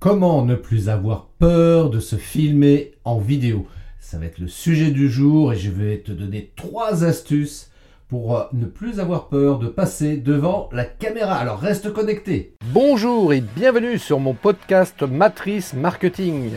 [0.00, 3.66] Comment ne plus avoir peur de se filmer en vidéo?
[4.00, 7.70] Ça va être le sujet du jour et je vais te donner trois astuces
[8.08, 11.34] pour euh, ne plus avoir peur de passer devant la caméra.
[11.34, 12.54] Alors reste connecté.
[12.72, 16.52] Bonjour et bienvenue sur mon podcast Matrice Marketing.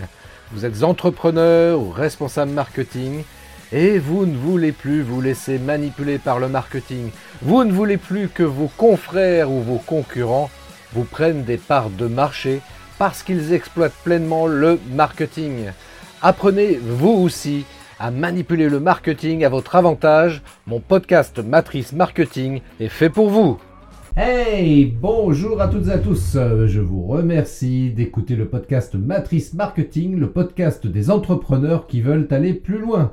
[0.54, 3.26] Vous êtes entrepreneur ou responsable marketing
[3.74, 7.10] et vous ne voulez plus vous laisser manipuler par le marketing.
[7.42, 10.50] Vous ne voulez plus que vos confrères ou vos concurrents
[10.94, 12.62] vous prennent des parts de marché
[12.98, 15.72] parce qu'ils exploitent pleinement le marketing.
[16.22, 17.66] Apprenez vous aussi
[18.00, 20.42] à manipuler le marketing à votre avantage.
[20.68, 23.60] Mon podcast Matrice Marketing est fait pour vous.
[24.16, 26.34] Hey, bonjour à toutes et à tous.
[26.34, 32.54] Je vous remercie d'écouter le podcast Matrice Marketing, le podcast des entrepreneurs qui veulent aller
[32.54, 33.12] plus loin.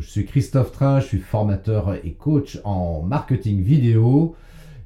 [0.00, 4.34] Je suis Christophe Train, je suis formateur et coach en marketing vidéo.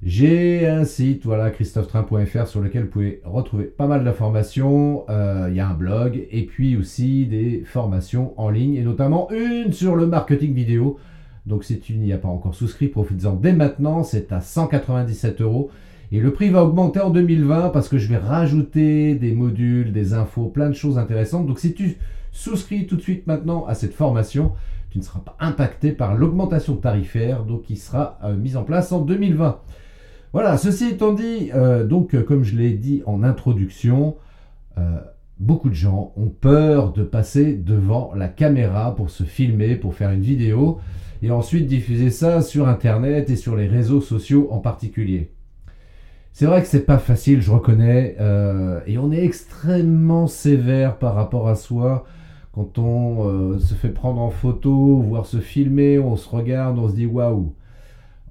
[0.00, 5.04] J'ai un site, voilà, christophetrain.fr, sur lequel vous pouvez retrouver pas mal d'informations.
[5.08, 9.28] Euh, il y a un blog et puis aussi des formations en ligne, et notamment
[9.32, 10.98] une sur le marketing vidéo.
[11.46, 15.70] Donc si tu n'y as pas encore souscrit, profites-en dès maintenant, c'est à 197 euros.
[16.12, 20.14] Et le prix va augmenter en 2020 parce que je vais rajouter des modules, des
[20.14, 21.46] infos, plein de choses intéressantes.
[21.46, 21.96] Donc si tu
[22.30, 24.52] souscris tout de suite maintenant à cette formation,
[24.90, 28.92] tu ne seras pas impacté par l'augmentation tarifaire donc qui sera euh, mise en place
[28.92, 29.60] en 2020.
[30.34, 34.16] Voilà, ceci étant dit, euh, donc euh, comme je l'ai dit en introduction,
[34.76, 34.98] euh,
[35.38, 40.10] beaucoup de gens ont peur de passer devant la caméra pour se filmer, pour faire
[40.10, 40.80] une vidéo,
[41.22, 45.30] et ensuite diffuser ça sur Internet et sur les réseaux sociaux en particulier.
[46.34, 48.16] C'est vrai que c'est pas facile, je reconnais,
[48.86, 52.04] et on est extrêmement sévère par rapport à soi
[52.52, 56.94] quand on se fait prendre en photo, voire se filmer, on se regarde, on se
[56.94, 57.54] dit waouh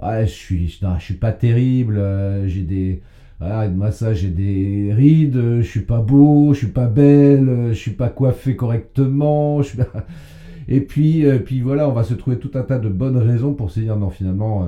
[0.01, 3.01] ouais, je suis, je, suis pas terrible, euh, j'ai des,
[3.39, 7.77] voilà, moi ça, j'ai des rides, je suis pas beau, je suis pas belle, je
[7.77, 9.79] suis pas coiffé correctement, je suis
[10.67, 13.53] et puis, euh, puis voilà, on va se trouver tout un tas de bonnes raisons
[13.53, 14.67] pour se dire non, finalement, euh,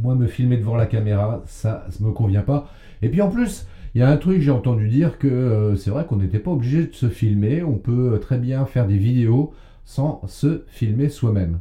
[0.00, 2.70] moi me filmer devant la caméra, ça, ça me convient pas.
[3.02, 6.04] Et puis en plus, il y a un truc, j'ai entendu dire que c'est vrai
[6.06, 9.52] qu'on n'était pas obligé de se filmer, on peut très bien faire des vidéos
[9.84, 11.58] sans se filmer soi-même.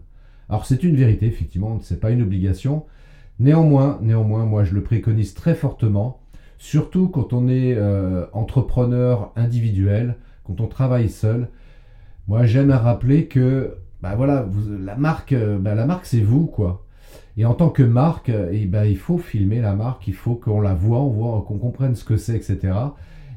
[0.49, 2.85] Alors c'est une vérité, effectivement, c'est pas une obligation.
[3.39, 6.19] Néanmoins, néanmoins, moi je le préconise très fortement,
[6.57, 11.49] surtout quand on est euh, entrepreneur individuel, quand on travaille seul.
[12.27, 14.47] Moi j'aime à rappeler que bah voilà,
[14.83, 16.85] la marque, euh, bah, la marque c'est vous quoi.
[17.37, 20.59] Et en tant que marque, eh ben, il faut filmer la marque, il faut qu'on
[20.59, 22.73] la voit, on voit, qu'on comprenne ce que c'est, etc.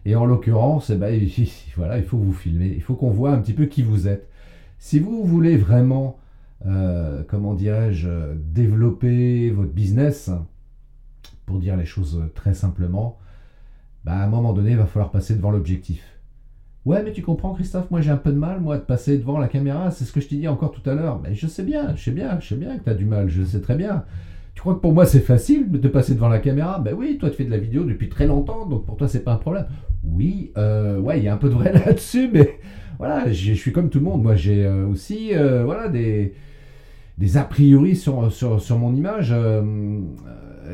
[0.05, 1.21] Et en l'occurrence, eh ben,
[1.77, 4.29] voilà, il faut vous filmer, il faut qu'on voit un petit peu qui vous êtes.
[4.79, 6.19] Si vous voulez vraiment
[6.67, 10.31] euh, comment dirais-je, développer votre business,
[11.47, 13.19] pour dire les choses très simplement,
[14.05, 16.13] bah, à un moment donné, il va falloir passer devant l'objectif.
[16.85, 19.39] Ouais, mais tu comprends, Christophe, moi j'ai un peu de mal, moi, de passer devant
[19.39, 21.21] la caméra, c'est ce que je t'ai dit encore tout à l'heure.
[21.23, 23.29] Mais je sais bien, je sais bien, je sais bien que tu as du mal,
[23.29, 24.05] je sais très bien.
[24.55, 26.81] Tu crois que pour moi c'est facile de passer devant la caméra?
[26.81, 29.23] Ben oui, toi tu fais de la vidéo depuis très longtemps, donc pour toi c'est
[29.23, 29.67] pas un problème.
[30.03, 32.59] Oui, euh, ouais, il y a un peu de vrai là-dessus, mais
[32.99, 34.23] voilà, je suis comme tout le monde.
[34.23, 35.31] Moi j'ai euh, aussi,
[35.65, 36.35] voilà, des,
[37.19, 39.31] des a priori sur, sur, mon image.
[39.33, 40.01] Euh,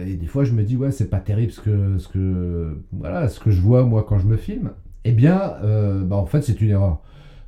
[0.06, 3.28] et des fois, je me dis, ouais, c'est pas terrible ce que, ce, que, voilà,
[3.28, 4.70] ce que je vois moi quand je me filme.
[5.04, 7.00] Eh bien, euh, bah, en fait, c'est une erreur.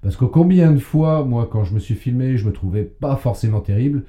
[0.02, 3.16] Parce que combien de fois, moi, quand je me suis filmé, je me trouvais pas
[3.16, 4.04] forcément terrible.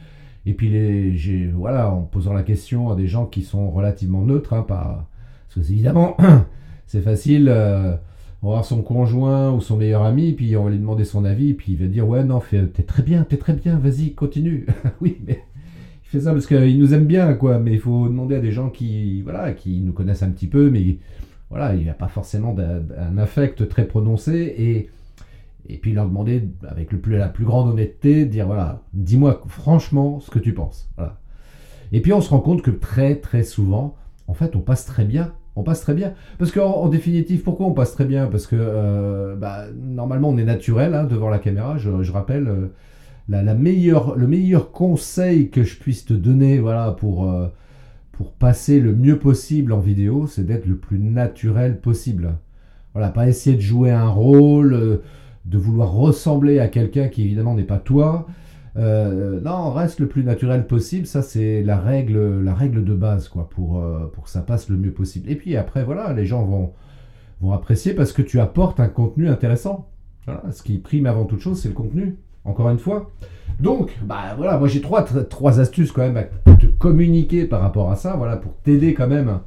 [0.46, 4.54] Et puis, les, voilà, en posant la question à des gens qui sont relativement neutres,
[4.54, 5.08] hein, pas,
[5.54, 6.18] parce que évidemment,
[6.88, 7.48] c'est facile.
[7.50, 7.96] Euh,
[8.42, 11.26] on va voir son conjoint ou son meilleur ami, puis on va lui demander son
[11.26, 14.66] avis, puis il va dire ouais non, t'es très bien, t'es très bien, vas-y, continue.
[15.02, 15.44] oui, mais
[16.04, 17.60] il fait ça parce qu'il nous aime bien, quoi.
[17.60, 20.72] Mais il faut demander à des gens qui, voilà, qui nous connaissent un petit peu,
[20.72, 20.98] mais
[21.50, 24.90] voilà, il n'y a pas forcément d'un affect très prononcé, et
[25.70, 30.40] et puis leur demander avec la plus grande honnêteté, dire voilà, dis-moi franchement ce que
[30.40, 30.90] tu penses.
[31.92, 33.96] Et puis on se rend compte que très très souvent,
[34.28, 36.14] en fait, on passe très bien on passe très bien.
[36.38, 38.28] Parce qu'en définitive, pourquoi on passe très bien?
[38.28, 41.78] Parce que euh, bah, normalement, on est naturel hein, devant la caméra.
[41.78, 42.68] Je, rappelle, euh,
[43.30, 47.48] la, meilleure, le meilleur conseil que je puisse te donner voilà, pour, euh,
[48.12, 52.36] pour passer le mieux possible en vidéo, c'est d'être le plus naturel possible.
[52.94, 55.02] Voilà, pas essayer de jouer un rôle,
[55.46, 58.28] de vouloir ressembler à quelqu'un qui évidemment n'est pas toi.
[58.78, 61.06] Euh, non, reste le plus naturel possible.
[61.06, 64.70] Ça, c'est la règle, la règle de base, quoi, pour, euh, pour que ça passe
[64.70, 65.30] le mieux possible.
[65.30, 66.74] Et puis après, voilà, les gens vont,
[67.42, 69.90] vont apprécier parce que tu apportes un contenu intéressant.
[70.52, 72.18] ce qui prime avant toute chose, c'est le contenu.
[72.44, 73.12] Encore une fois.
[73.60, 76.24] Donc, bah voilà, moi j'ai trois, trois astuces quand même à
[76.56, 79.42] te communiquer par rapport à ça, voilà, pour t'aider quand même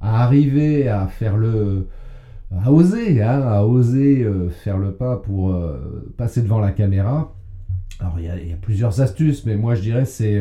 [0.00, 1.86] à arriver à faire le,
[2.64, 5.56] à oser, hein, à oser euh, faire le pas pour
[6.16, 7.32] passer devant la caméra.
[8.00, 10.40] Alors il y, a plusieurs astuces, mais moi je dirais c'est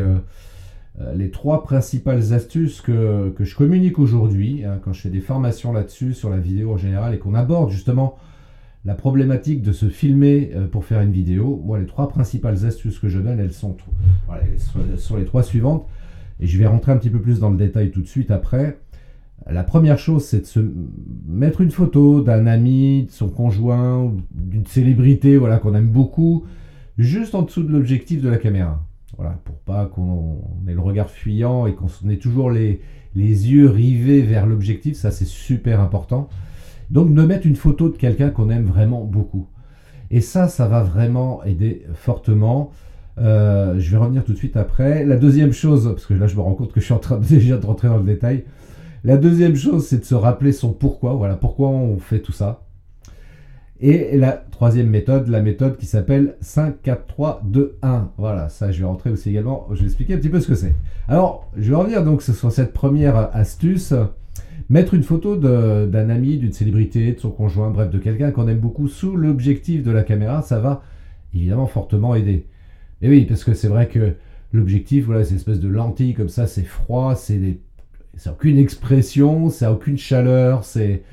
[1.14, 6.14] les trois principales astuces que, je communique aujourd'hui hein, quand je fais des formations là-dessus
[6.14, 8.18] sur la vidéo en général et qu'on aborde justement
[8.84, 11.62] la problématique de se filmer pour faire une vidéo.
[11.66, 13.78] Moi les trois principales astuces que je donne, elles sont,
[14.34, 15.88] elles sont les trois suivantes
[16.40, 18.78] et je vais rentrer un petit peu plus dans le détail tout de suite après.
[19.50, 20.60] La première chose, c'est de se
[21.28, 26.46] mettre une photo d'un ami, de son conjoint, d'une célébrité voilà, qu'on aime beaucoup,
[26.98, 28.84] juste en dessous de l'objectif de la caméra.
[29.18, 32.82] Voilà, pour pas qu'on ait le regard fuyant et qu'on ait toujours les,
[33.16, 36.28] yeux rivés vers l'objectif, ça c'est super important.
[36.90, 39.48] Donc de mettre une photo de quelqu'un qu'on aime vraiment beaucoup.
[40.12, 42.72] Et ça, ça va vraiment aider fortement.
[43.18, 45.06] Euh, je vais revenir tout de suite après.
[45.06, 47.18] La deuxième chose, parce que là je me rends compte que je suis en train
[47.30, 48.44] déjà de rentrer dans le détail.
[49.06, 51.14] La deuxième chose, c'est de se rappeler son pourquoi.
[51.14, 52.65] Voilà, pourquoi on fait tout ça.
[53.82, 58.12] Et la troisième méthode, la méthode qui s'appelle 5, 4, 3, 2, 1.
[58.18, 59.68] Voilà, ça je vais rentrer aussi également.
[59.72, 60.74] Je vais expliquer un petit peu ce que c'est.
[61.10, 63.94] Alors, je vais revenir donc sur cette première astuce.
[64.70, 68.60] Mettre une photo d'un ami, d'une célébrité, de son conjoint, bref, de quelqu'un qu'on aime
[68.60, 70.82] beaucoup sous l'objectif de la caméra, ça va
[71.34, 72.48] évidemment fortement aider.
[73.02, 74.14] Et oui, parce que c'est vrai que
[74.54, 77.60] l'objectif, voilà, c'est une espèce de lentille comme ça, c'est froid, c'est des...
[78.28, 81.04] aucune expression, c'est aucune chaleur, c'est.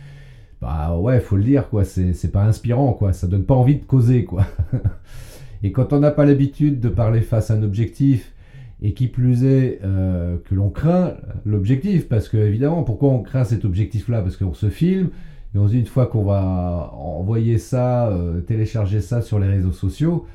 [0.62, 3.84] Bah ouais, faut le dire, quoi, c'est pas inspirant, quoi, ça donne pas envie de
[3.84, 4.46] causer, quoi.
[5.64, 8.32] et quand on n'a pas l'habitude de parler face à un objectif,
[8.80, 11.14] et qui plus est euh, que l'on craint
[11.44, 14.22] l'objectif, parce que évidemment, pourquoi on craint cet objectif-là?
[14.22, 15.10] Parce qu'on se filme,
[15.52, 19.48] et on se dit une fois qu'on va envoyer ça, euh, télécharger ça sur les
[19.48, 20.26] réseaux sociaux,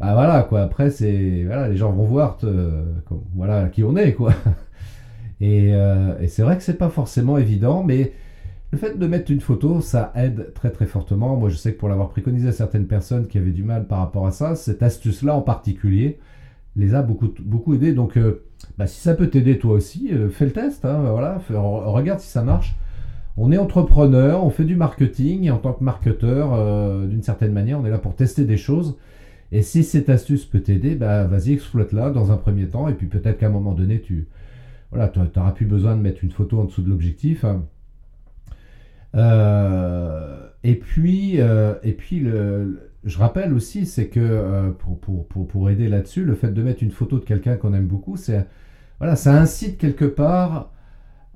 [0.00, 2.38] bah voilà quoi après c'est voilà les gens vont voir
[3.34, 4.32] voilà qui on est quoi
[5.42, 8.12] euh, et, c'est vrai que c'est pas forcément évident mais
[8.70, 11.78] le fait de mettre une photo ça aide très très fortement moi je sais que
[11.78, 14.82] pour l'avoir préconisé à certaines personnes qui avaient du mal par rapport à ça cette
[14.82, 16.18] astuce là en particulier
[16.76, 18.44] les a beaucoup beaucoup aidé donc euh,
[18.76, 22.28] bah, si ça peut t'aider toi aussi euh, fais le test hein, voilà regarde si
[22.28, 22.76] ça marche
[23.40, 27.78] on est entrepreneur, on fait du marketing et en tant que marketeur, d'une certaine manière,
[27.78, 28.96] on est là pour tester des choses
[29.50, 32.88] et si cette astuce peut t'aider, bah, vas-y, exploite-la dans un premier temps.
[32.88, 34.28] Et puis peut-être qu'à un moment donné, tu
[34.90, 37.44] voilà, n'auras plus besoin de mettre une photo en dessous de l'objectif.
[37.44, 37.64] Hein.
[39.14, 45.26] Euh, et puis, euh, et puis le, je rappelle aussi, c'est que euh, pour, pour,
[45.46, 48.46] pour, aider là-dessus, le fait de mettre une photo de quelqu'un qu'on aime beaucoup, c'est
[48.98, 50.70] voilà, ça incite quelque part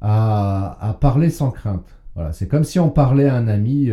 [0.00, 1.98] à, à parler sans crainte.
[2.14, 3.90] Voilà, c'est comme si on parlait à un ami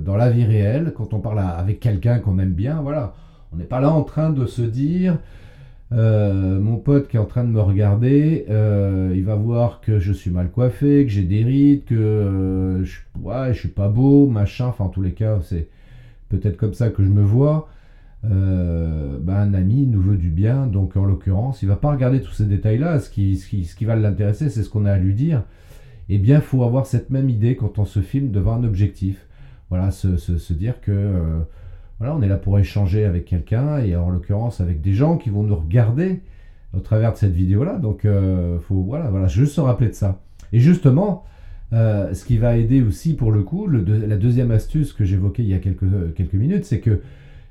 [0.00, 2.80] dans la vie réelle, quand on parle avec quelqu'un qu'on aime bien.
[2.82, 3.14] Voilà,
[3.52, 5.18] on n'est pas là en train de se dire,
[5.94, 9.98] euh, mon pote qui est en train de me regarder, euh, il va voir que
[9.98, 14.66] je suis mal coiffé, que j'ai des rides, que euh, je, suis pas beau, machin.
[14.66, 15.68] Enfin, en tous les cas, c'est
[16.28, 17.68] peut-être comme ça que je me vois.
[18.24, 22.32] Ben, un ami nous veut du bien, donc en l'occurrence, il va pas regarder tous
[22.32, 23.00] ces détails-là.
[23.00, 25.42] Ce qui, ce qui, va l'intéresser, c'est ce qu'on a à lui dire.
[26.08, 29.26] Eh bien, faut avoir cette même idée quand on se filme devant un objectif.
[29.70, 31.42] Voilà, se dire que
[32.02, 35.30] voilà, on est là pour échanger avec quelqu'un et en l'occurrence avec des gens qui
[35.30, 36.20] vont nous regarder
[36.76, 37.78] au travers de cette vidéo-là.
[37.78, 40.20] Donc, euh, faut voilà, voilà, juste se rappeler de ça.
[40.52, 41.24] Et justement,
[41.72, 45.48] euh, ce qui va aider aussi pour le coup, la deuxième astuce que j'évoquais il
[45.48, 47.02] y a quelques, quelques minutes, c'est que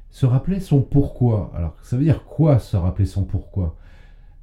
[0.09, 1.53] se rappeler son pourquoi.
[1.55, 3.77] Alors, ça veut dire quoi se rappeler son pourquoi?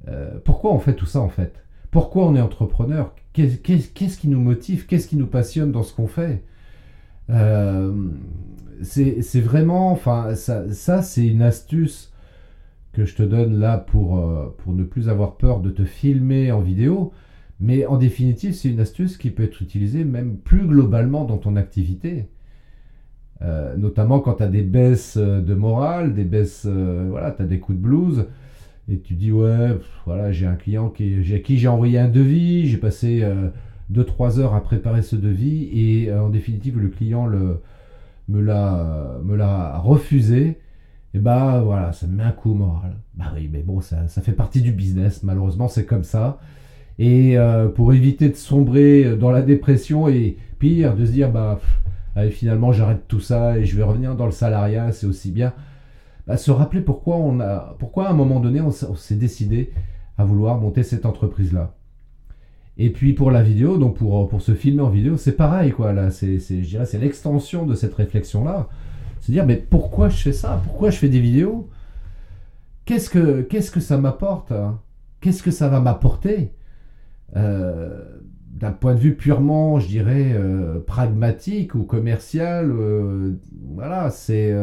[0.07, 1.53] Euh, Pourquoi on fait tout ça en fait?
[1.91, 3.13] Pourquoi on est entrepreneur?
[3.33, 4.87] Qu'est-ce qui nous motive?
[4.87, 6.41] Qu'est-ce qui nous passionne dans ce qu'on fait?
[8.81, 12.11] C'est vraiment, enfin, ça, ça c'est une astuce
[12.93, 16.51] que je te donne là pour, euh, pour ne plus avoir peur de te filmer
[16.51, 17.13] en vidéo.
[17.59, 21.55] Mais en définitive, c'est une astuce qui peut être utilisée même plus globalement dans ton
[21.55, 22.29] activité.
[23.41, 27.45] Euh, notamment quand tu as des baisses euh, de morale, des baisses, voilà, tu as
[27.45, 28.25] des coups de blues,
[28.91, 32.67] et tu dis, ouais, voilà, j'ai un client qui, à qui j'ai envoyé un devis,
[32.67, 33.23] j'ai passé
[33.93, 37.61] 2-3 heures à préparer ce devis, et en définitive, le client le,
[38.29, 40.59] me l'a, me l'a refusé,
[41.13, 42.95] et bah voilà, ça me met un coup moral.
[43.15, 46.39] Bah oui, mais bon, ça, ça fait partie du business, malheureusement c'est comme ça.
[46.99, 51.59] Et euh, pour éviter de sombrer dans la dépression et pire, de se dire bah
[52.31, 55.53] finalement j'arrête tout ça et je vais revenir dans le salariat, c'est aussi bien.
[56.27, 59.71] Bah, se rappeler pourquoi on a, pourquoi à un moment donné on s'est décidé
[60.17, 61.73] à vouloir monter cette entreprise là.
[62.81, 65.91] Et puis pour la vidéo, donc pour, pour se filmer en vidéo, c'est pareil, quoi.
[65.93, 68.69] Là, c'est, je dirais, c'est l'extension de cette réflexion-là.
[69.19, 70.61] C'est dire, mais pourquoi je fais ça?
[70.63, 71.69] Pourquoi je fais des vidéos?
[72.85, 74.79] Qu'est-ce que, qu'est-ce que ça m'apporte hein?
[75.19, 76.53] Qu'est-ce que ça va m'apporter?
[77.35, 78.01] Euh,
[78.49, 80.33] d'un point de vue purement, je dirais,
[80.87, 82.73] pragmatique ou commercial,
[83.73, 84.55] voilà, c'est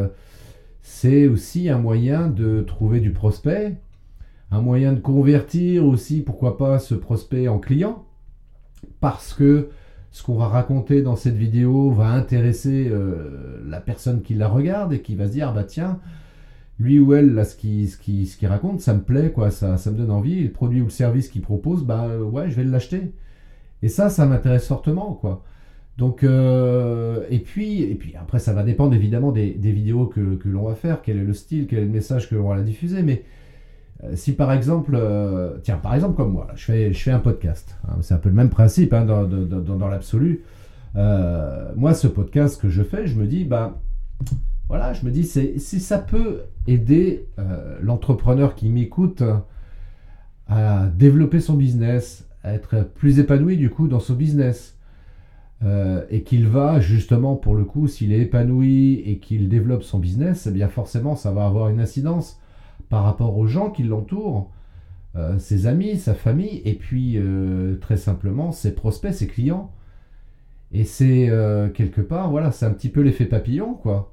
[0.80, 3.76] c'est aussi un moyen de trouver du prospect,
[4.50, 8.05] un moyen de convertir aussi, pourquoi pas, ce prospect en client,
[9.00, 9.68] parce que
[10.10, 14.92] ce qu'on va raconter dans cette vidéo va intéresser euh, la personne qui la regarde
[14.92, 16.00] et qui va se dire, bah tiens,
[16.78, 19.76] lui ou elle, ce qu'il ce qui, ce qui raconte, ça me plaît, quoi, ça,
[19.76, 22.64] ça me donne envie, le produit ou le service qu'il propose, bah ouais, je vais
[22.64, 23.12] l'acheter.
[23.82, 25.44] Et ça, ça m'intéresse fortement, quoi.
[25.98, 30.64] Donc, euh, et, puis, et puis après, ça va dépendre évidemment des, vidéos que, l'on
[30.64, 33.02] va faire, quel est le style, quel est le message que l'on va la diffuser.
[33.02, 33.24] Mais euh,
[34.14, 38.14] si par exemple, euh, tiens, par exemple comme moi, je, fais, un podcast, hein, c'est
[38.14, 40.42] un peu le même principe hein, dans, l'absolu.
[40.94, 43.80] moi, ce podcast que je fais, je me dis, bah
[44.68, 47.28] voilà, je me dis, si ça peut aider
[47.80, 49.22] l'entrepreneur qui m'écoute
[50.48, 54.76] à développer son business, à être plus épanoui du coup dans son business
[55.64, 59.98] euh, et qu'il va justement pour le coup, s'il est épanoui et qu'il développe son
[59.98, 62.38] business, eh bien forcément ça va avoir une incidence
[62.88, 64.50] par rapport aux gens qui l'entourent,
[65.16, 69.72] euh, ses amis, sa famille, et puis euh, très simplement ses prospects, ses clients.
[70.72, 71.30] Et c'est
[71.74, 74.12] quelque part, voilà, c'est un petit peu l'effet papillon, quoi.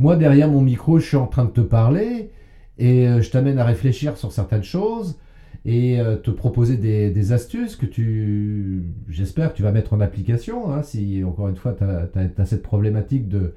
[0.00, 2.32] Moi, derrière mon micro, je suis en train de te parler
[2.76, 5.16] et je t'amène à réfléchir sur certaines choses
[5.64, 10.82] et euh, te proposer des, astuces que tu, j'espère tu vas mettre en application, hein,
[10.82, 13.54] si encore une fois tu as, cette problématique de,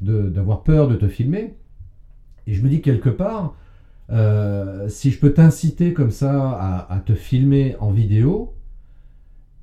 [0.00, 1.54] d'avoir peur de te filmer.
[2.46, 3.56] Et je me dis quelque part,
[4.10, 8.54] euh, si je peux t'inciter comme ça à, te filmer en vidéo,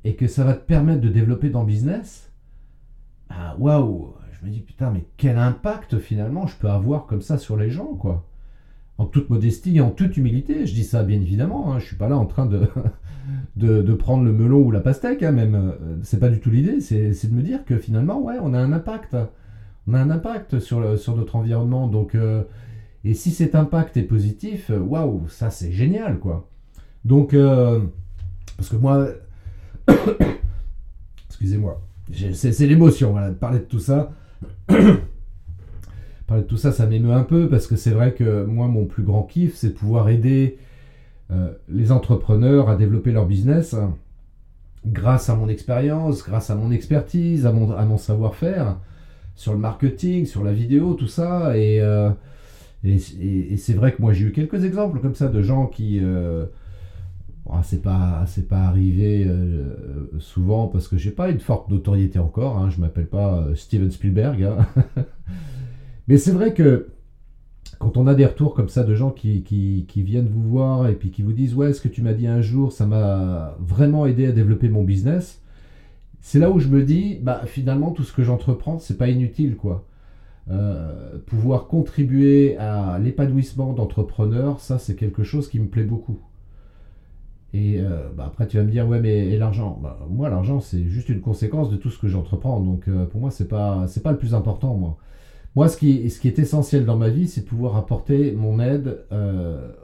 [0.04, 2.32] et que ça va te permettre de développer ton business,
[3.30, 7.38] ah, waouh, je me dis putain, mais quel impact finalement je peux avoir comme ça
[7.38, 8.26] sur les gens, quoi
[9.02, 10.66] en toute modestie et en toute humilité.
[10.66, 12.68] Je dis ça bien évidemment, hein, je suis pas là en train de,
[13.56, 15.56] de, prendre le melon ou la pastèque, hein, même.
[15.56, 18.60] Euh, c'est pas du tout l'idée, c'est de me dire que finalement, ouais, on a
[18.60, 19.18] un impact.
[19.88, 21.88] On a un impact sur, sur notre environnement.
[21.88, 22.44] Donc, euh,
[23.04, 26.48] et si cet impact est positif, euh, waouh, ça c'est génial, quoi.
[27.04, 27.36] Donc,
[28.58, 29.08] parce que moi,
[31.30, 31.82] excusez-moi,
[32.34, 34.12] c'est l'émotion, voilà, de parler de tout ça
[36.38, 39.04] de tout ça, ça m'émeut un peu parce que c'est vrai que moi, mon plus
[39.04, 40.58] grand kiff, c'est pouvoir aider
[41.32, 43.76] euh, les entrepreneurs à développer leur business
[44.86, 48.78] grâce à mon expérience, grâce à mon expertise, à mon, à mon savoir-faire
[49.36, 51.58] sur le marketing, sur la vidéo, tout ça.
[51.58, 52.10] Et, euh,
[52.84, 56.00] et, c'est vrai que moi, j'ai eu quelques exemples comme ça de gens qui.
[56.02, 56.46] Euh,
[57.64, 59.28] c'est pas pas arrivé
[60.20, 64.44] souvent parce que j'ai pas une forte notoriété encore hein, je m'appelle pas Steven Spielberg
[64.44, 64.68] hein.
[66.08, 66.88] Mais c'est vrai que
[67.80, 70.94] quand on a des retours comme ça de gens qui, qui, viennent vous voir et
[70.94, 74.06] puis qui vous disent ouais ce que tu m'as dit un jour ça m'a vraiment
[74.06, 75.42] aidé à développer mon business
[76.22, 79.56] c'est là où je me dis bah finalement tout ce que j'entreprends c'est pas inutile
[79.56, 79.88] quoi
[80.50, 86.20] euh, pouvoir contribuer à l'épanouissement d'entrepreneurs ça c'est quelque chose qui me plaît beaucoup
[87.54, 89.80] et euh, bah, après tu vas me dire ouais mais l'argent?
[89.82, 93.22] Bah, moi l'argent c'est juste une conséquence de tout ce que j'entreprends donc euh, pour
[93.22, 94.98] moi c'est pas c'est pas le plus important moi
[95.54, 98.62] moi, ce qui, ce qui est essentiel dans ma vie, c'est de pouvoir apporter mon
[98.62, 99.04] aide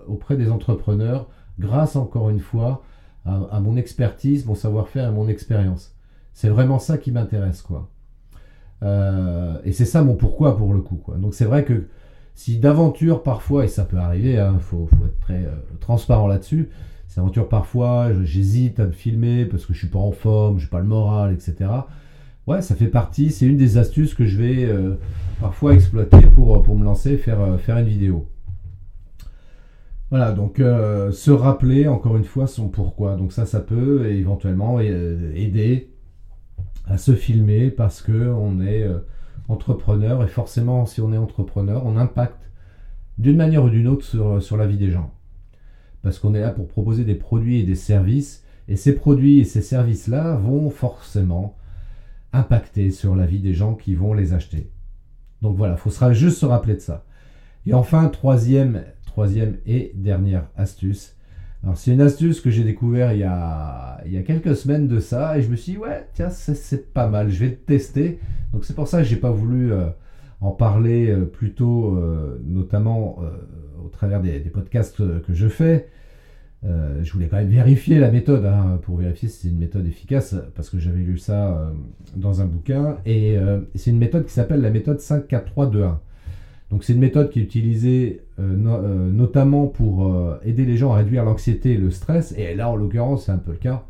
[0.08, 1.28] auprès des entrepreneurs
[1.60, 2.84] grâce, encore une fois,
[3.26, 5.96] à, mon expertise, mon savoir-faire et mon expérience.
[6.34, 7.90] C'est vraiment ça qui m'intéresse, quoi.
[8.84, 11.02] Euh, et c'est ça mon pourquoi pour le coup.
[11.18, 11.88] Donc c'est vrai que
[12.36, 16.70] si d'aventure parfois, et ça peut arriver, il hein, faut, être très euh, transparent là-dessus,
[17.08, 20.68] si d'aventure parfois j'hésite à me filmer parce que je suis pas en forme, j'ai
[20.68, 21.70] pas le moral, etc
[22.46, 24.96] ouais, ça fait partie, c'est une des astuces que je vais euh,
[25.42, 28.28] parfois exploiter pour, pour me lancer, faire, faire une vidéo.
[30.10, 33.18] Voilà, donc se rappeler encore une fois son pourquoi.
[33.18, 35.90] Donc ça, ça peut éventuellement aider
[36.88, 38.88] à se filmer parce que on est
[39.48, 42.50] entrepreneur et forcément, si on est entrepreneur, on impacte
[43.18, 45.12] d'une manière ou d'une autre sur, sur la vie des gens.
[46.02, 49.44] Parce qu'on est là pour proposer des produits et des services et ces produits et
[49.44, 51.58] ces services-là vont forcément
[52.34, 54.70] impacter sur la vie des gens qui vont les acheter.
[55.42, 57.06] Donc voilà, il faut juste se rappeler de ça.
[57.66, 61.17] Et enfin, troisième, troisième et dernière astuce.
[61.68, 65.42] Alors c'est une astuce que j'ai découvert il y, a, quelques semaines de ça et
[65.42, 68.20] je me suis dit ouais tiens c'est pas mal, je vais le tester.
[68.54, 69.88] Donc c'est pour ça que j'ai pas voulu euh,
[70.40, 73.20] en parler euh, plus tôt, euh, notamment
[73.84, 75.90] au travers des, podcasts que je fais.
[76.64, 80.36] Je voulais quand même vérifier la méthode hein, pour vérifier si c'est une méthode efficace
[80.56, 81.70] parce que j'avais lu ça
[82.16, 83.38] dans un bouquin et
[83.76, 85.98] c'est une méthode qui s'appelle la méthode 5-4-3-2-1.
[86.72, 91.74] Donc c'est une méthode qui est utilisée notamment pour aider les gens à réduire l'anxiété
[91.74, 93.86] et le stress et là en l'occurrence c'est un peu le cas.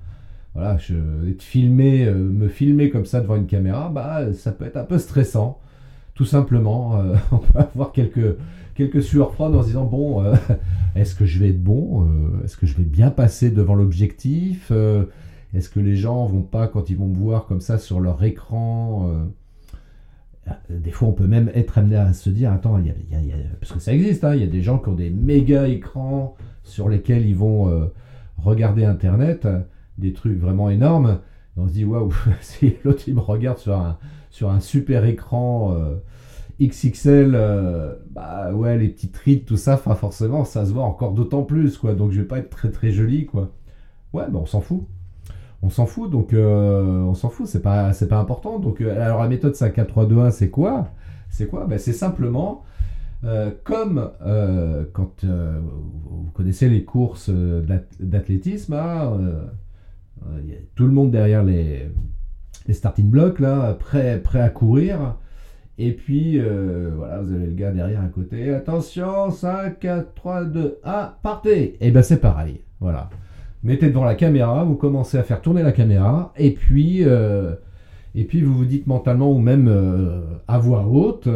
[0.53, 0.95] voilà, je,
[1.29, 4.83] être filmé, euh, me filmer comme ça devant une caméra, bah, ça peut être un
[4.83, 5.59] peu stressant.
[6.15, 8.37] Tout simplement, euh, on peut avoir quelques,
[8.73, 10.33] quelques sueurs froides en se disant bon, euh,
[10.95, 12.07] est-ce que je vais être bon
[12.43, 14.71] Est-ce que je vais bien passer devant l'objectif
[15.53, 18.23] Est-ce que les gens vont pas, quand ils vont me voir comme ça sur leur
[18.23, 19.11] écran
[20.69, 22.79] des fois, on peut même être amené à se dire, attends,
[23.59, 26.35] parce que ça existe, hein, il y a des gens qui ont des méga écrans
[26.63, 27.89] sur lesquels ils vont
[28.37, 29.47] regarder Internet
[29.97, 31.19] des trucs vraiment énormes.
[31.57, 32.11] on se dit, waouh,
[32.41, 35.95] si l'autre il me regarde sur un, super écran euh,
[36.61, 41.43] XXL, euh, bah ouais, les petites rides, tout ça, forcément, ça se voit encore d'autant
[41.43, 41.93] plus, quoi.
[41.93, 43.51] Donc je vais pas être très très joli, quoi.
[44.13, 44.87] Ouais, bah on s'en fout.
[45.63, 48.59] On s'en fout, donc euh, on s'en fout, c'est pas, c'est pas important.
[48.59, 50.89] Donc, alors la méthode 5 4 3 2 1, c'est quoi?
[51.29, 51.65] C'est quoi?
[51.65, 52.63] Ben, C'est simplement
[53.63, 54.11] comme
[54.93, 59.17] quand vous connaissez les courses d'athlétisme, hein,
[60.45, 61.89] y a tout le monde derrière les,
[62.67, 65.15] les starting blocks, là, prêt, prêt à courir.
[65.79, 68.53] Et puis, euh, voilà, vous avez le gars derrière à côté.
[68.53, 72.61] Attention, 5, 4, 3, 2, 1, partez Et bien, c'est pareil.
[72.79, 73.09] Voilà.
[73.63, 77.55] Mettez devant la caméra, vous commencez à faire tourner la caméra, et puis, euh,
[78.15, 81.27] et puis vous vous dites mentalement, ou même euh, à voix haute,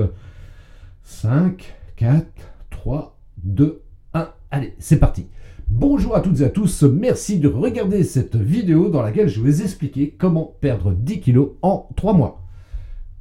[1.03, 2.25] 5, 4,
[2.69, 3.81] 3, 2,
[4.13, 5.27] 1, allez, c'est parti
[5.73, 9.61] Bonjour à toutes et à tous, merci de regarder cette vidéo dans laquelle je vais
[9.61, 12.41] expliquer comment perdre 10 kilos en 3 mois.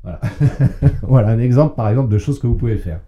[0.02, 0.20] Voilà.
[1.02, 3.00] voilà un exemple par exemple de choses que vous pouvez faire.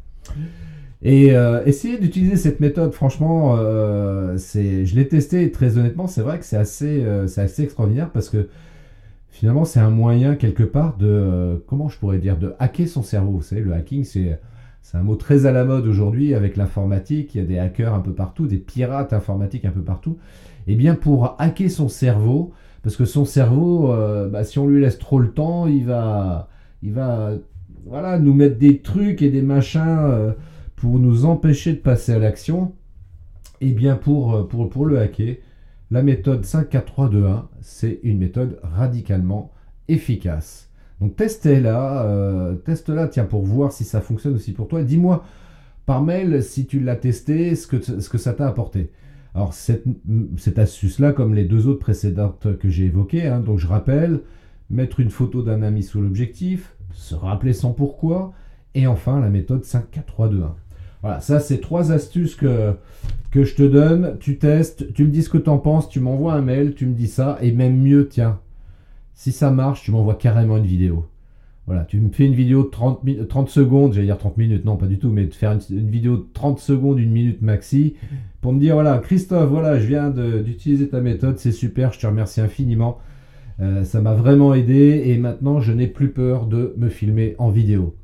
[1.02, 6.38] Et euh, essayez d'utiliser cette méthode, franchement, euh, je l'ai testé très honnêtement, c'est vrai
[6.38, 8.49] que c'est assez, euh, assez extraordinaire parce que
[9.28, 13.32] finalement c'est un moyen quelque part de, comment je pourrais dire, de hacker son cerveau.
[13.32, 14.38] Vous savez, le hacking c'est
[14.94, 17.35] un mot très à la mode aujourd'hui avec l'informatique.
[17.35, 20.18] Il y a des hackers un peu partout, des pirates informatiques un peu partout.
[20.68, 22.52] Et eh bien pour hacker son cerveau,
[22.85, 26.49] parce que son cerveau, euh, bah, si on lui laisse trop le temps, il va,
[26.82, 27.32] il va,
[27.87, 30.32] voilà, nous mettre des trucs et des machins euh,
[30.83, 32.73] pour nous empêcher de passer à l'action.
[33.61, 35.37] Et eh bien pour, euh, pour, pour le hacker,
[35.93, 39.52] la méthode 5, 4, 3, 2, 1, c'est une méthode radicalement
[39.87, 40.71] efficace.
[41.00, 44.83] Donc testez-la, euh, teste-la, tiens, pour voir si ça fonctionne aussi pour toi.
[44.83, 45.25] Dis-moi
[45.87, 48.91] par mail si tu l'as testé, ce que, ce que ça t'a apporté.
[49.37, 49.85] Alors cette,
[50.37, 54.23] cette astuce-là, comme les deux autres précédentes que j'ai évoquées, hein, donc je rappelle,
[54.69, 58.33] mettre une photo d'un ami sous l'objectif, se rappeler son pourquoi,
[58.75, 60.56] et enfin la méthode 5, 4, 3, 2, 1.
[61.02, 62.75] Voilà, ça c'est trois astuces que,
[63.32, 66.00] que je te donne, tu testes, tu me dis ce que tu en penses, tu
[66.00, 68.38] m'envoies un mail, tu me dis ça, et même mieux, tiens,
[69.15, 71.06] si ça marche, tu m'envoies carrément une vidéo.
[71.67, 74.76] Voilà, tu me fais une vidéo de 30, 30 secondes, j'allais dire 30 minutes, non
[74.76, 77.95] pas du tout, mais de faire une, vidéo de 30 secondes, une minute maxi,
[78.41, 82.06] pour me dire, voilà, Christophe, voilà, je viens d'utiliser ta méthode, c'est super, je te
[82.06, 82.99] remercie infiniment.
[83.60, 87.50] Euh, ça m'a vraiment aidé et maintenant je n'ai plus peur de me filmer en
[87.50, 87.95] vidéo.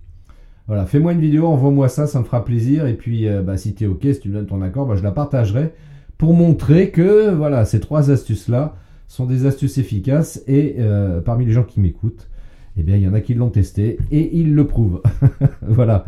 [0.69, 2.87] Voilà, fais-moi une vidéo, envoie-moi ça, ça me fera plaisir.
[2.87, 4.95] Et puis, euh, bah, si tu es OK, si tu me donnes ton accord, bah,
[4.95, 5.73] je la partagerai
[6.19, 8.77] pour montrer que voilà, ces trois astuces-là,
[9.09, 12.29] sont des astuces efficaces et euh, parmi les gens qui m'écoutent,
[12.77, 15.03] eh bien, il y en a qui l'ont testé et ils le prouvent.
[15.63, 16.05] voilà.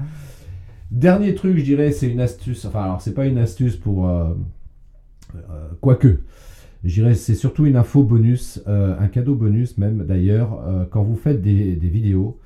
[0.91, 2.67] Dernier truc, je dirais, c'est une astuce.
[2.67, 4.09] Enfin, alors, c'est pas une astuce pour.
[4.09, 4.35] Euh,
[5.35, 6.21] euh, quoique.
[6.85, 11.43] Je dirais, c'est surtout une info bonus, un cadeau bonus même d'ailleurs, quand vous faites
[11.43, 12.41] des, des vidéos.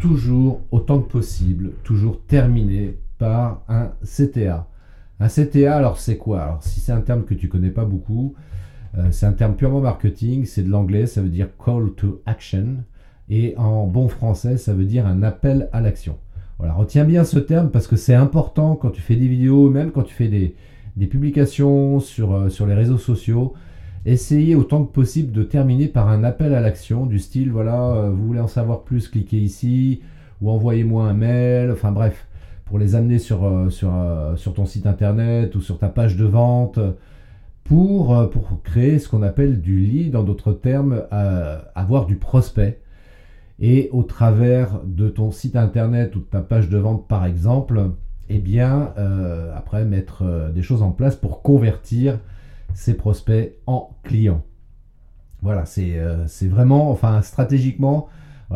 [0.00, 4.68] Toujours, autant que possible, toujours terminer par un CTA.
[5.18, 6.42] Un CTA, alors c'est quoi?
[6.42, 8.34] Alors si c'est un terme que tu connais pas beaucoup,
[8.98, 12.84] euh, c'est un terme purement marketing, c'est de l'anglais, ça veut dire call to action,
[13.28, 16.18] et en bon français, ça veut dire un appel à l'action.
[16.58, 19.90] Voilà, retiens bien ce terme parce que c'est important quand tu fais des vidéos, même
[19.90, 20.54] quand tu fais des,
[21.06, 23.54] publications euh, sur les réseaux sociaux.
[24.06, 28.10] Essayez autant que possible de terminer par un appel à l'action du style voilà, euh,
[28.10, 30.00] vous voulez en savoir plus, cliquez ici,
[30.40, 32.28] ou envoyez-moi un mail, enfin bref
[32.66, 36.78] pour les amener sur, euh, euh, ton site internet ou sur ta page de vente,
[37.64, 41.02] pour, pour créer ce qu'on appelle du lead, en d'autres termes,
[41.74, 42.80] avoir du prospect.
[43.58, 47.90] Et au travers de ton site internet ou de ta page de vente, par exemple,
[48.28, 48.92] eh bien,
[49.56, 52.20] après, mettre des choses en place pour convertir
[52.76, 54.42] ces prospects en clients.
[55.42, 55.98] Voilà, c'est
[56.48, 58.08] vraiment, enfin, stratégiquement,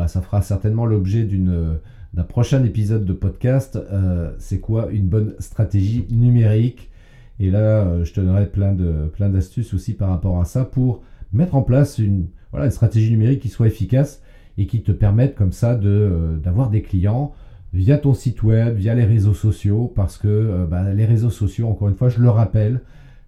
[0.06, 1.78] ça fera certainement l'objet d'une
[2.14, 6.90] d'un prochain épisode de podcast, euh, c'est quoi une bonne stratégie numérique?
[7.38, 11.02] Et là, euh, je te donnerai plein d'astuces aussi par rapport à ça pour
[11.32, 14.22] mettre en place une, voilà, une stratégie numérique qui soit efficace
[14.58, 17.32] et qui te permette comme ça de, euh, d'avoir des clients
[17.72, 21.88] via ton site web, via les réseaux sociaux, parce que bah, les réseaux sociaux, encore
[21.88, 22.80] une fois, je le rappelle,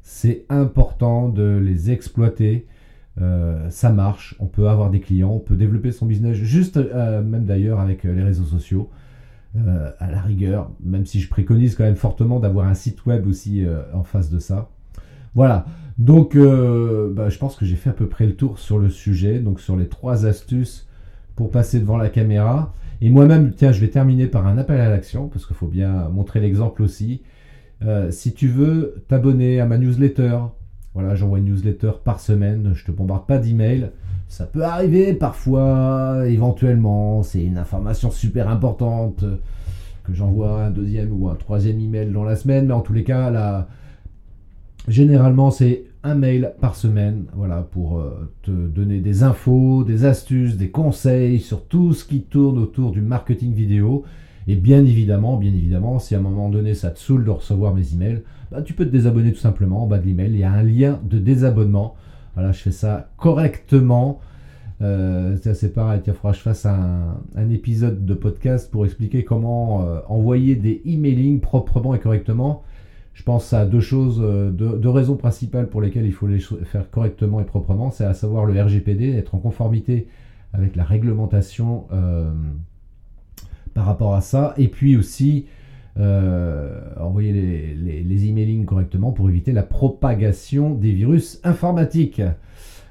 [0.02, 2.66] C'est important de les exploiter.
[3.20, 7.22] Euh, ça marche, on peut avoir des clients, on peut développer son business, juste euh,
[7.22, 8.90] même d'ailleurs avec les réseaux sociaux.
[9.54, 13.66] à la rigueur, même si je préconise quand même fortement d'avoir un site web aussi
[13.92, 14.70] en face de ça.
[15.34, 15.66] Voilà,
[15.98, 19.40] donc bah, je pense que j'ai fait à peu près le tour sur le sujet,
[19.40, 20.88] donc sur les trois astuces
[21.36, 22.72] pour passer devant la caméra.
[23.02, 26.08] Et moi-même, tiens, je vais terminer par un appel à l'action, parce qu'il faut bien
[26.08, 27.22] montrer l'exemple aussi.
[27.84, 30.38] Euh, si tu veux t'abonner à ma newsletter,
[30.94, 33.90] voilà, j'envoie une newsletter par semaine, je te bombarde pas d'emails.
[34.28, 39.24] Ça peut arriver parfois, éventuellement, c'est une information super importante
[40.04, 43.04] que j'envoie un deuxième ou un troisième email dans la semaine, mais en tous les
[43.04, 43.68] cas, là,
[44.88, 50.56] généralement, c'est un mail par semaine, voilà, pour euh, te donner des infos, des astuces,
[50.56, 54.04] des conseils sur tout ce qui tourne autour du marketing vidéo.
[54.48, 57.74] Et bien évidemment, bien évidemment, si à un moment donné ça te saoule de recevoir
[57.74, 60.32] mes emails, bah, tu peux te désabonner tout simplement en bas de l'email.
[60.32, 61.94] Il y a un lien de désabonnement.
[62.34, 64.20] Voilà, je fais ça correctement.
[64.80, 69.86] Euh, c'est pareil, il faudra que je fasse un, épisode de podcast pour expliquer comment
[69.86, 72.64] euh, envoyer des emailing proprement et correctement.
[73.14, 76.90] Je pense à deux choses, euh, deux, raisons principales pour lesquelles il faut les faire
[76.90, 77.90] correctement et proprement.
[77.90, 80.08] C'est à savoir le RGPD, être en conformité
[80.52, 82.32] avec la réglementation euh,
[83.74, 84.54] par rapport à ça.
[84.56, 85.46] Et puis aussi
[85.98, 92.22] euh, envoyer les, les, correctement pour éviter la propagation des virus informatiques.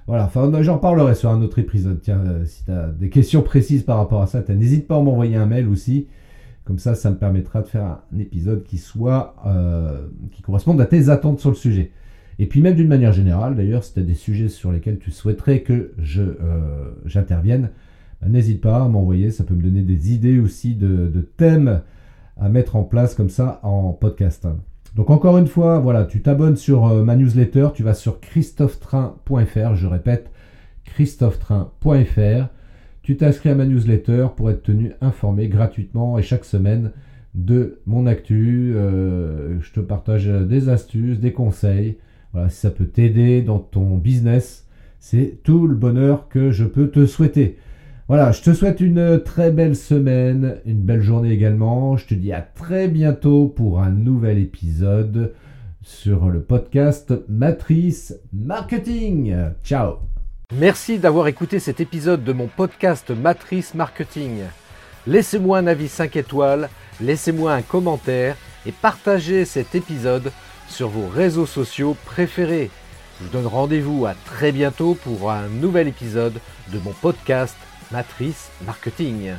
[0.07, 1.99] Voilà, enfin j'en parlerai sur un autre épisode.
[2.01, 5.35] Tiens, si tu as des questions précises par rapport à ça, n'hésite pas à m'envoyer
[5.35, 6.07] un mail aussi.
[6.63, 10.85] Comme ça, ça me permettra de faire un épisode qui soit euh, qui corresponde à
[10.85, 11.91] tes attentes sur le sujet.
[12.37, 15.11] Et puis même d'une manière générale, d'ailleurs, si tu as des sujets sur lesquels tu
[15.11, 17.69] souhaiterais que euh, j'intervienne,
[18.27, 19.31] n'hésite pas à m'envoyer.
[19.31, 21.81] Ça peut me donner des idées aussi de, thèmes
[22.39, 24.47] à mettre en place comme ça en podcast.
[24.95, 29.75] Donc encore une fois, voilà, tu t'abonnes sur euh, ma newsletter, tu vas sur christophetrain.fr,
[29.75, 30.31] je répète,
[30.83, 32.47] christophetrain.fr.
[33.01, 36.91] Tu t'inscris à ma newsletter pour être tenu informé gratuitement et chaque semaine
[37.33, 38.73] de mon actu.
[38.75, 41.97] Euh, je te partage des astuces, des conseils.
[42.33, 44.67] Voilà, si ça peut t'aider dans ton business,
[44.99, 47.57] c'est tout le bonheur que je peux te souhaiter.
[48.07, 51.95] Voilà, je te souhaite une très belle semaine, une belle journée également.
[51.95, 55.33] Je te dis à très bientôt pour un nouvel épisode
[55.81, 59.35] sur le podcast Matrice Marketing.
[59.63, 59.99] Ciao
[60.53, 64.39] Merci d'avoir écouté cet épisode de mon podcast Matrice Marketing.
[65.07, 68.35] Laissez-moi un avis 5 étoiles, laissez-moi un commentaire
[68.65, 70.31] et partagez cet épisode
[70.67, 72.69] sur vos réseaux sociaux préférés.
[73.19, 76.39] Je vous donne rendez-vous à très bientôt pour un nouvel épisode
[76.73, 77.55] de mon podcast
[77.91, 79.35] Matrice Marketing.